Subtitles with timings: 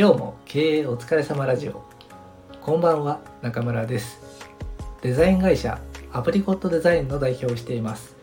[0.00, 1.82] 今日も経営お疲れ様ラジオ。
[2.62, 4.20] こんばんは中村です。
[5.02, 5.80] デザイン会社
[6.12, 8.14] アプリコットデザインの代表をしています。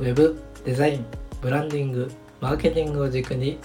[0.00, 1.04] ウェブデザイン
[1.42, 2.10] ブランディング
[2.40, 3.58] マーケティングを軸に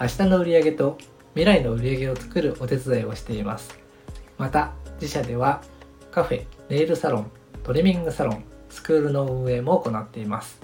[0.00, 0.96] 明日の売り上げと
[1.34, 3.78] 未来の売り上げを作るお手伝いをしています。
[4.38, 5.60] また自社では
[6.10, 7.30] カフェネイルサロン
[7.62, 10.62] トリミングサロンスクールの運営も行っています。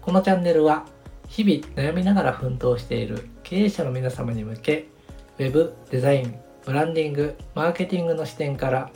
[0.00, 0.86] このチャンネルは
[1.26, 4.94] 日々悩みながら奮闘している経営者の皆様に向け
[5.38, 8.90] Web デザインブランディングマーケティングの視点から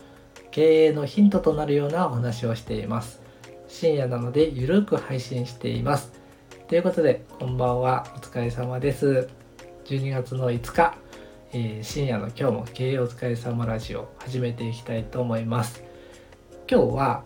[0.50, 3.20] 経営のヒントとなるようなお話をしています。
[3.68, 6.12] 深夜なのでゆるく配信しています。
[6.66, 8.06] ということでこんばんは。
[8.16, 9.28] お疲れ様です。
[9.84, 10.96] 12月の5日、
[11.52, 15.84] えー、深夜の今日も経営お疲れ様ラジオ始めていきたいと思います。
[16.70, 17.22] 今日は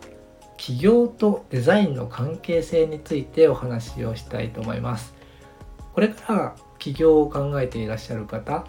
[0.56, 5.14] 企業とデザインの関係性についてお話をしたいと思います。
[5.94, 8.66] これから起業を考えていらっしゃる方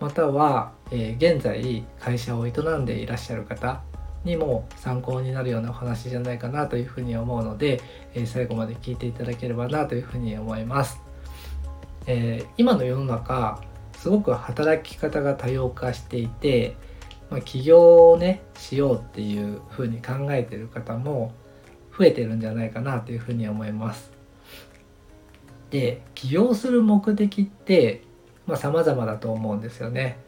[0.00, 3.82] または、えー、現在会社を営んでいらっしゃる方
[4.24, 7.80] にも参考になるようなお話じゃないかなというふうに思うので、
[8.14, 11.00] えー、最後まで聞いていただければなというふうに思います、
[12.06, 13.62] えー、今の世の中
[13.96, 16.76] すごく働き方が多様化していて、
[17.30, 21.32] まあ、起業をねしようっていうふうに考えてる方も
[21.96, 24.12] 増えてるんじゃないかなというふうに思います。
[25.70, 28.02] で起業する目的って
[28.48, 30.18] まあ、様々だと思うんですよね。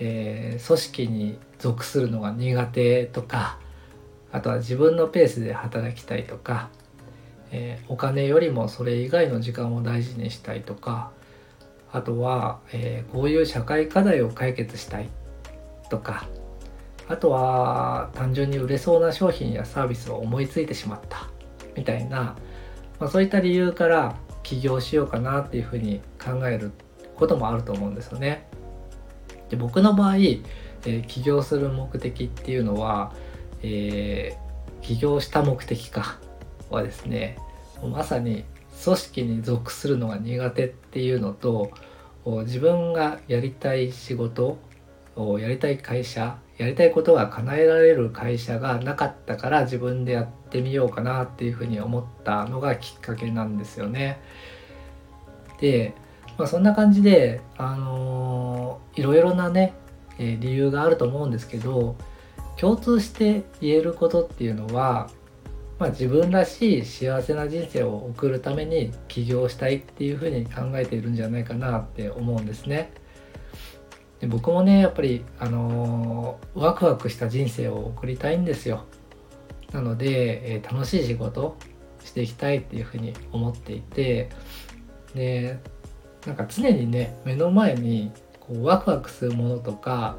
[0.00, 3.58] えー、組織に属するのが苦手とか
[4.30, 6.68] あとは自分のペースで働きたいとか、
[7.50, 11.10] えー、お金よりもそれ以外の時間を大事にしたいとか
[11.92, 15.08] あとは、えー、こういう社会課題を解決したい
[15.90, 16.28] とか
[17.08, 21.28] あとは単純に売れそうな商品やサービスを思いついてしまった
[21.74, 22.36] みたいな、
[23.00, 26.70] まあ、そういった理由から起業しようかなっていうふうに考える
[27.18, 28.48] こともあると思うんですよね。
[29.50, 33.12] で僕の場合、えー、起業する目的っていうのは、
[33.62, 36.18] えー、起業した目的か
[36.70, 37.38] はですね
[37.82, 38.44] まさに
[38.84, 41.70] 組織に属するのが苦手っていうのと
[42.44, 44.58] 自分がやりたい仕事
[45.16, 54.20] をやりたい会社やりたいことが叶えられる会社がなかったから自分でやってみようかなっていうふうに思ったのがきっかけなんですよね。
[55.60, 55.94] で
[56.38, 59.74] まあ、そんな感じで、あのー、いろいろなね、
[60.18, 61.96] え、理由があると思うんですけど
[62.56, 65.10] 共通して言えることっていうのは、
[65.78, 72.92] まあ、自分らしい幸せな人生を送るために起業したいっていうふうに考えているんじゃないかなって思うんですね。
[74.20, 78.84] で僕もねやっぱり、あのー、ワクワクした人生を送りたいんですよ。
[79.72, 81.56] なので、えー、楽しい仕事
[82.04, 84.30] していきたいっていうふうに思っていて
[85.14, 85.60] で
[86.26, 90.16] なんか常にね目の前にこうワクワクするものとか、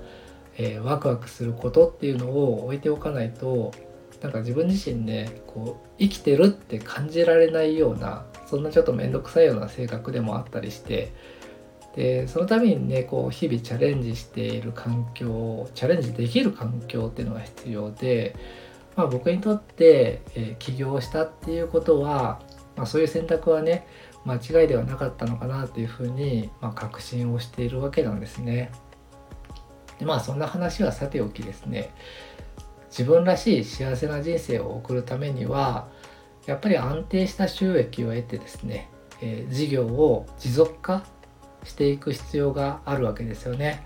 [0.58, 3.74] えー、ワクワクすることっていうのを置いておかないと
[4.22, 11.14] なんか自分自身ねこう生きてるって感じられないようなそんなちょっと面倒くさいような性格でもあったりして
[11.96, 18.36] でそのためにねこう日々チャレンジしている環境チャレンジできる環境っていうのが必要で、
[18.96, 22.42] まあ、僕にとって、えー、起業したっていうことは、
[22.76, 23.88] まあ、そういう選択はね
[24.25, 28.72] 間違いではなかったのかなというふうに、まあ、確信をしているわけなんですね。
[30.00, 31.94] でまあそんな話はさておきですね
[32.90, 35.90] 自分らしい幸せな人生を送るためには
[36.46, 38.90] やっぱり安定した収益を得てですね、
[39.22, 41.03] えー、事業を持続化
[41.63, 43.86] していく必要があるわけですよね。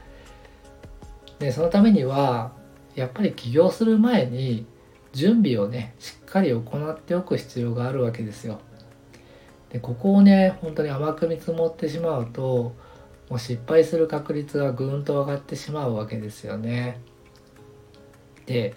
[1.39, 2.53] でそのためには
[2.95, 4.65] やっぱり起業する前に
[5.11, 8.59] 準備をねしっかり行っておく必要があるわけですよ。
[9.73, 12.75] でここをね本当に甘く見積もってしまうと
[13.29, 17.01] もう失敗する確率がぐんと上がってしまうわけですよね。
[18.45, 18.75] で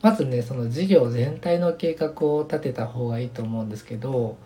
[0.00, 4.36] まずねその事業全体の計画を立てた方がいいと思うんですけど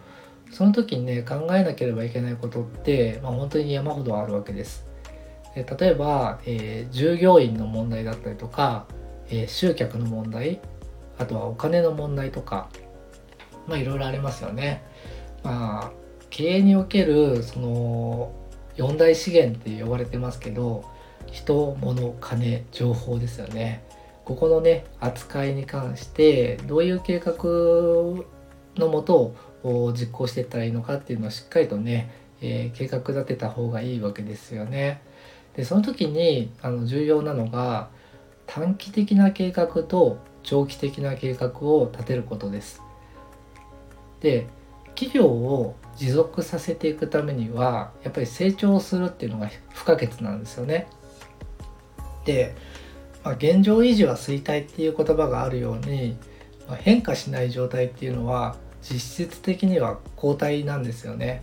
[0.51, 4.87] その時にね考えなければいけないことって、まあ、本当に山ほどあるわけです。
[5.55, 8.87] で例えば、えー、従業員の問題だったりとか、
[9.29, 10.61] えー、集客の問題
[11.19, 12.71] あとはお金の問題とか
[13.67, 14.85] まあいろいろありますよね。
[15.43, 15.93] まあ
[16.31, 18.33] 経営におけるその
[18.77, 20.85] 四大資源って呼ばれてますけど
[21.33, 23.85] 人物金情報ですよね
[24.25, 27.35] ここのね扱いに関してどういう計画
[28.77, 35.01] のもとを実行していったらいいのかっていうのをしっかりとね、えー、計画立てた方がいいわけですよね。
[35.57, 37.89] でその時にあの重要なのが
[38.47, 42.83] 短期的な計画と長期的な計画を立てることです。
[44.21, 44.47] で
[44.99, 50.89] 企業を持続させていくためにはやっぱり成長するっていうのが不可欠なんですよね。
[52.25, 52.57] で、
[53.23, 56.17] まあ、現状維持は衰退っていう言葉があるように、
[56.67, 61.43] まあ、変化しない状態っていうのは実質的には後退なんですよね。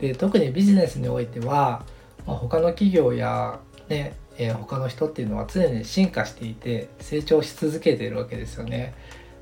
[0.00, 1.84] で特にビジネスにおいては、
[2.26, 3.60] まあ、他の企業や、
[3.90, 8.94] ねえー、他の人っていうのは常に進化していて成長し続けているわけですよね。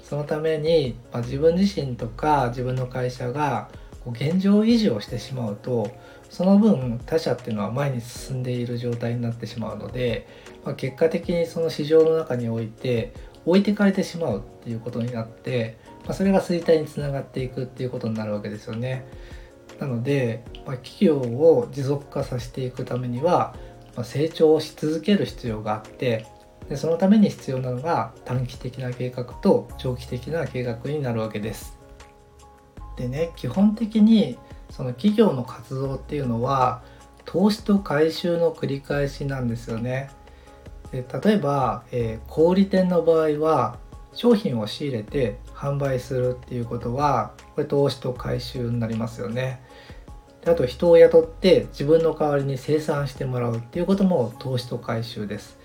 [0.08, 3.68] そのために、まあ、自分自身とか自分の会社が
[4.12, 5.90] 現状維持をしてしまうと
[6.30, 10.28] その分他社っていうのは前に進んでいる状態になってしまうので、
[10.64, 13.14] まあ、結果的にその市場の中において
[13.44, 19.06] 置いてかれてしまうっていうことになって、まあ、それが衰退につながっていくっていうことになるわけですよね。
[19.80, 23.54] なので、まあ、企業を持続化させていくためには、
[23.96, 26.26] まあ、成長し続ける必要があって
[26.68, 31.78] でそのために必要なのが短期的な計画と長期的な計画になるわけです。
[32.96, 34.38] でね基本的に
[34.70, 36.82] その企業の活動っていうのは
[37.24, 40.10] 投資と回収の繰り返しなんですよね。
[40.90, 43.78] で例えば、えー、小売店の場合は
[44.12, 49.60] 商品を仕入れて販売するっていうことはこれ投資と回収になりますよね。
[50.44, 55.55] であと人を雇って自分の代わりに生産してもらうっていうことも投資と回収です。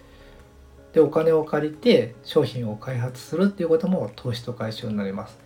[0.94, 5.40] でお金を借りて商品を開発するっていうことも投資と回収になります。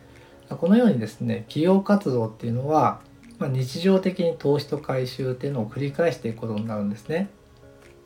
[0.50, 3.02] このようにですね企業活動っていうのは、
[3.40, 7.30] まあ、日常的に投資と回収っていうのを繰り返していくことになるんですね。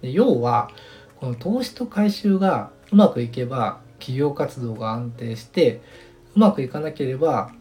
[0.01, 0.69] で要は
[1.17, 5.81] この投資と回収がうまくいけば企業活動が安定して
[6.35, 7.51] うまくいかなければ、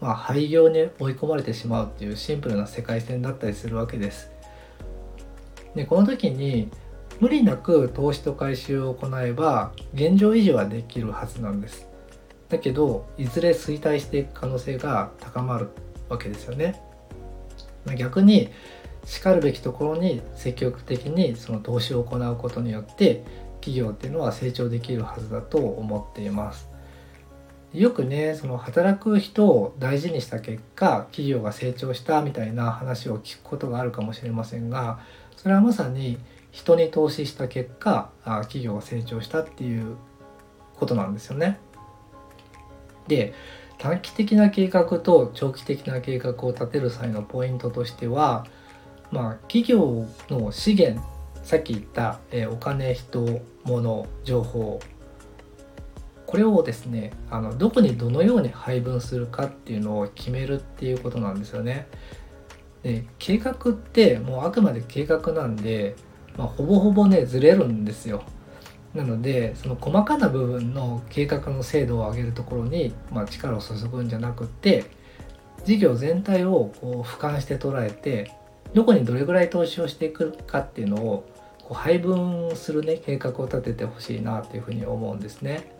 [0.00, 4.30] まあ、廃業に追い込まれてしまうっていうシンプルな世界線だったりするわけです。
[5.74, 6.70] でこの時に
[7.20, 11.88] 無理なく投資と回収を行えば現状維持はできるはずなんです。
[12.48, 15.68] だけどいずれ衰退していく可能性が高まる
[16.08, 16.80] わけですよね。
[17.96, 18.50] 逆に
[19.04, 23.24] しかるべきところに積極的にその投資を行うことによって
[23.60, 26.68] 企業っていうのは成長できるはずだと思っています。
[27.72, 35.00] よくねその働く人を大事にした結果企業が成長したみたいな話を聞くことがあるかもしれませんが
[35.36, 36.18] それはまさに
[36.56, 39.96] 人に投資した結果企業が成長したっていう
[40.76, 41.58] ことなんですよね。
[43.08, 43.34] で
[43.76, 48.46] 短期的な計画と長期的な計画を立てる際のポイントとしては
[49.10, 51.06] まあ企業の資源
[51.42, 54.80] さっき言った、え、お金人物情報
[56.26, 61.86] これをですねあのどこにどのように配分するかっていうのを決めるっていうことなんですよね。
[62.82, 65.96] で計画ってもうあくまで計画なんで、
[66.36, 68.22] まあ、ほぼほぼねずれるんですよ。
[68.94, 74.84] なのでその細かな部分の計画の精度を上げるところに、まあ、力を注ぐんじゃなくて
[75.66, 78.32] 事業全体をこう俯瞰して捉えて
[78.72, 81.28] どこにどれぐらい投資をしていくかっていうのを
[81.62, 85.72] こう配分するね計画を立ててほしいなというふうに思うんですね。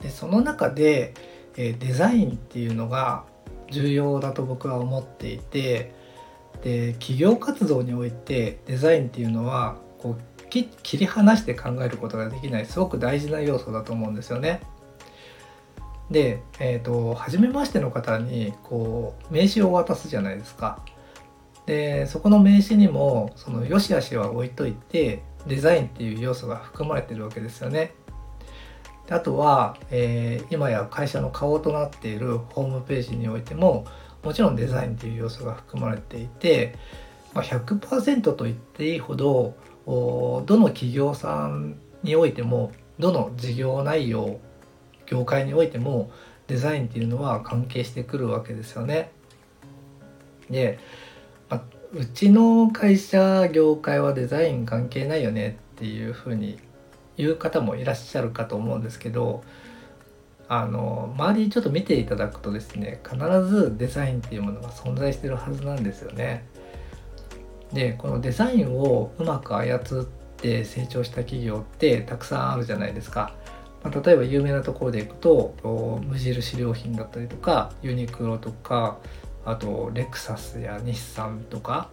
[0.00, 1.14] でその中で、
[1.56, 3.24] えデザインっていうのが
[3.70, 5.94] 重要だと僕は思っていて
[6.62, 14.60] で企業活動においてデザインっていうのはこう切り離して考えることができないすごく大事な要素だと思うんですよね。
[16.10, 20.78] で、えーと、初めましての方にこう名刺を渡すじゃないですか。
[21.66, 27.92] でそこの名刺にもその良し悪しは置いといてデザインっていう要素が含まれてるわけですよね。
[29.08, 33.84] であとは、えー、今や会社の顔となっているホームページにおいても
[34.22, 36.74] もちろんデザインっていう要素が含まれていて、
[37.34, 39.54] まあ、100%と言っていいほど
[39.86, 44.40] どの企業さんにおいてもどの事業内容
[45.06, 46.10] 業界においても
[46.48, 49.10] デザインっていうのは関係してくるわけですよね。
[50.50, 50.78] で、
[51.48, 56.58] まあ、うちの会社業界はデザイン関係ないよねっていうふうに
[57.16, 59.42] 言う方もいらっしゃるかと思うんですけど
[60.48, 66.46] あの周りちょっと見ていただくとですね必ずデザインっていうものが存在してるはずなんですよね。
[67.72, 69.80] でこのデザインをうまく操っ
[70.36, 73.34] て成長した企業ってたくさんあるじゃないですか。
[73.82, 75.54] まあ、例えば有名なところでいくと
[76.08, 78.98] 無印良品だったりとかユニクロとか
[79.44, 81.90] あとレクサスや日産とか、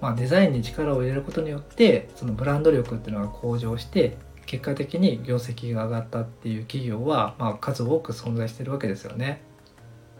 [0.00, 4.16] まあ、デザインに力を入れることによってそのブランド力っていうのが向上して
[4.54, 9.40] 結果的に業績が上がったっていう企業は、まあ、数多く存在してるわけですよね。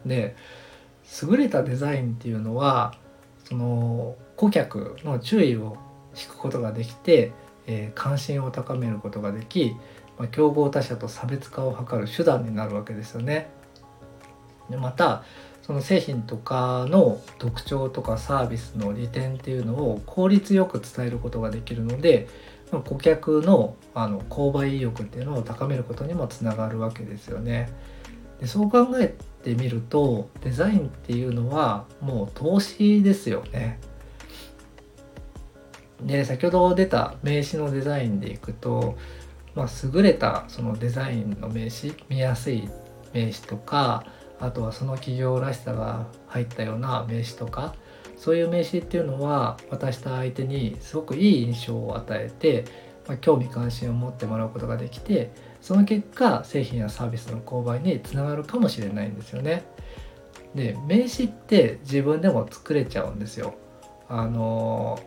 [0.04, 0.34] で
[1.22, 2.94] 優れたデザインっていうのは
[3.44, 5.76] その顧客の注意を
[6.20, 7.30] 引くことができて、
[7.68, 9.76] えー、関心を高めることができ、
[10.18, 13.50] まあ、競合他社と差別化を図る手段になるわけですよね。
[14.68, 15.22] でまた
[15.62, 22.26] その製品とかの特徴とかサービスの利点っていうのを効率よく伝えることができるので、
[22.70, 27.70] 顧客のあの購買意欲っていうのを高めることにもつながるわけですよね。
[28.40, 33.78] でそう考えてみるとデザインっていうのはもう投資ですよね。
[36.02, 38.96] で先ほど出た名刺のデザインでいくと、
[39.54, 42.68] まあ、優れたそのデザインの名刺見やすい
[43.12, 44.04] 名刺とか
[44.40, 47.74] あとはその企業らしさが入ったような名刺とか
[48.16, 52.64] そういう名刺っていうのは渡した相手にすごくいい印象を与えて、
[53.06, 59.64] まあ、興味関心を持ってもらうことができてその結果製品やサービスの購買につながるかもしれないんですよね。
[60.54, 63.54] で名刺って自分でも作れちゃうんですよ。
[64.08, 65.00] あの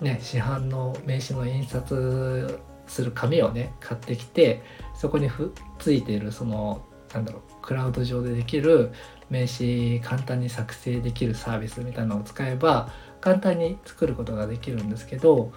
[0.00, 4.62] ね市販の名刺の印刷する紙をね買ってきて
[4.94, 6.84] そこにふついているその
[7.14, 8.92] なんだろうクラウド上でできる
[9.30, 15.52] 名刺簡単に作成できるサービスみたいなのを使えば簡単に作ることができるんですけど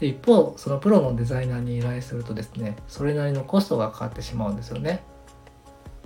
[0.00, 5.04] 一方そのプロのデザイナーに依頼するとですねそれなりのコストがかかってしまうんですよね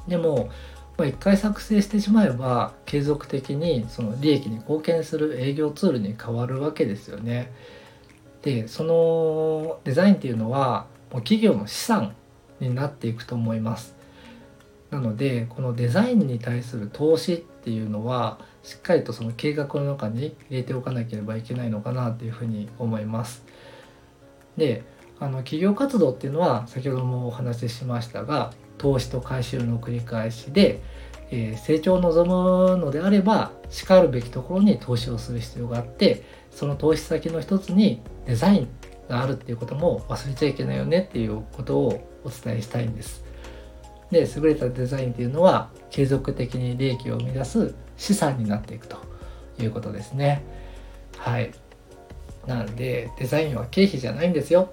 [0.06, 0.50] でも
[0.96, 7.52] まあ、1回作成してしまえば継続的にその利益に貢献する営業ツールに変わるわけですよね。
[8.42, 12.14] でそのデザインっていうのはもう企業の資産
[12.60, 13.94] になっていくと思います。
[14.90, 23.44] なのでこのデザインに対する投資っていうのはしっかりとその計画の中に入れておかなければいけないのかなというふうに思います。
[24.56, 24.84] で
[25.18, 30.82] あの企業活動っていうのは先ほどもお話ししましたが投資と回収の繰り返しで、
[31.30, 38.68] えー、成長を望むのであればしかるべきところに投資をする必要があってその投資先の一つにデザイン
[39.08, 43.25] があるっていうことも忘れちゃいけないよねっていうことをお伝えしたいんです。
[44.10, 48.98] で優れたデザインっていうのは継続的に利益を生み出す資産になっていくと
[49.58, 50.44] いうことですね。
[51.16, 51.52] はい。
[52.46, 54.72] なのでデザインは経費じゃないんですよ、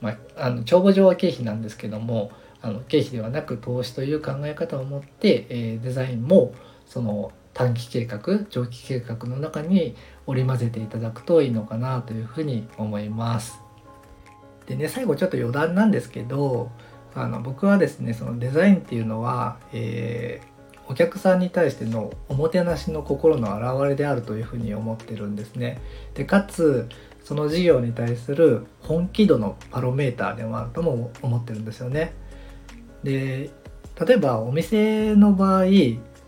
[0.00, 6.52] まあ、あの帳簿上は経費なんですけどもあの経費ではなく投資という考え方を持って、えー、デザインも
[6.86, 8.20] その短期計画
[8.50, 9.96] 長期計画の中に
[10.26, 13.58] 織り交ぜていただくといいのかなというふうに思います。
[14.66, 16.70] でね最後ちょっと余談なんですけど
[17.14, 25.80] あの僕はですねそのデザインっていうのは、えー、お客さんに対してのおもてなしの心の表れであるというふうに思ってるんですね。
[26.14, 26.88] でかつ
[27.24, 32.14] その事業に対する本気度のパロメーターでもあるとも思ってるんですよね。
[33.02, 33.50] で
[34.06, 35.64] 例えばお店の場合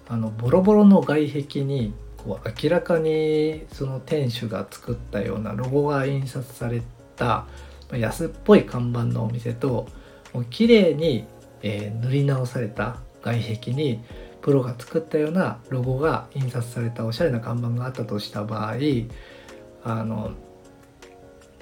[0.08, 6.82] あのボロボロの外壁にこう明らかにその店主が作ったようなロゴが印刷され
[7.16, 7.46] た
[7.92, 9.86] 安っぽい看板のお店と
[10.50, 11.26] 綺麗に、
[11.62, 14.02] えー、塗り直された外壁に
[14.40, 18.74] プロが作ったようなロゴが印刷されたおしゃれな看板があったとした場合
[19.84, 20.32] あの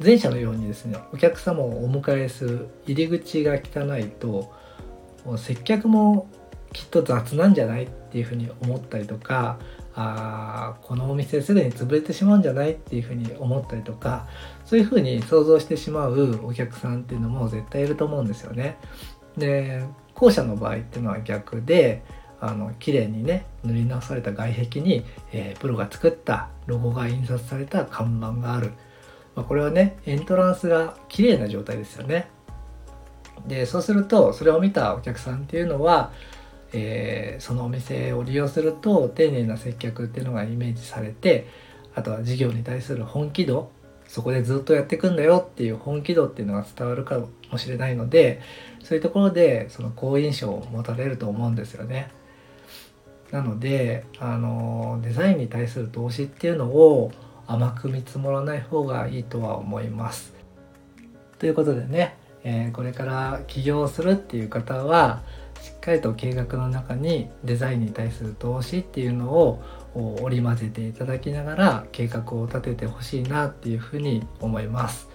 [0.03, 4.53] 前者のようにですねお客様をお迎えする入り口が汚いと
[5.37, 6.29] 接客も
[6.73, 9.59] きっと雑なんじゃないっていうふうに思ったりとか
[10.01, 14.29] あこのお店すでに潰れてしまうんじゃないっていうふうに思ったりとか
[14.65, 18.79] そういうふうに想像してしまうお客さんっていうのも絶対いると思うんですよね。
[19.37, 19.83] で
[20.15, 22.05] 後者の場合っていうのは逆で
[22.41, 28.73] あの綺麗にね塗り直された外壁に、えー、プロが作ったロゴが印刷された看板がある、
[29.35, 32.31] まあ、これはねエントランスが綺麗な状態ですよね。
[33.49, 36.13] でそうするとそれを見たお客さんっていうのは
[36.73, 41.47] えー、そのお店を利用すると丁寧な接客っていうのがイメージされて
[41.95, 43.71] あとは事業に対する本気度
[44.07, 47.21] そこでずっとやっていくんだよっていう本気度っていうのが伝わるか
[47.51, 48.41] もしれないので
[48.83, 52.11] そういうところでその好印象を持たれると思うんですよね。
[53.31, 57.13] なのであのデザインに対する投資っていうのを
[57.47, 60.33] 甘く見積もらない方がいいとは思います。
[61.39, 65.23] ということでね、えー、これから起業するっていう方は
[65.63, 69.63] しっかりと計画の中にデザインに対する投資っていうのを
[69.95, 75.09] 織り交ぜていただきながら計画を立ててほしいなっていうふうに思います。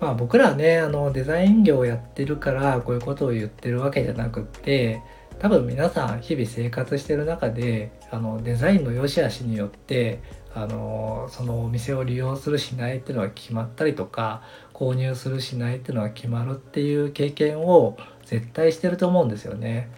[0.00, 5.02] まあ僕らはねあのデザイン業をやってるからこういうことを言ってるわけじゃなくって
[5.38, 10.20] 多分皆さん日々生活してる中であのデザインの良し悪しによって
[10.54, 14.42] あのそのお店を利用するしないっていうのが決まったりとか
[14.74, 19.90] 購入するしないっていうのが決まるっていう経験を絶対してると思うんですよね。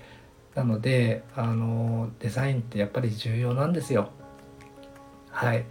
[0.54, 4.10] なのであのデザインってやっぱり重要なんですよ。
[5.30, 5.64] はい。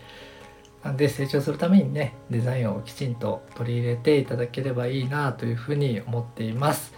[0.83, 6.93] なんで成長するためにねデザインをきちんと取り入れていただければいいなというふうに思っています。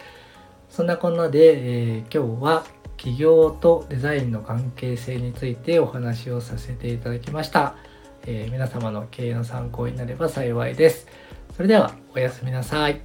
[0.71, 2.63] そんなこんなで、えー、今日は
[2.95, 7.75] 起業とデザインの関係性についてお話をさせていただきました。
[8.25, 11.07] えー、皆様の経営の参考になれば幸いです。
[11.57, 13.01] それではおやすみなさい。